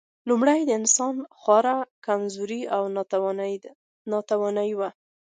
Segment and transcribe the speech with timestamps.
[0.27, 2.83] لومړني انسانان خورا کمزوري او
[4.13, 4.89] ناتوانه وو.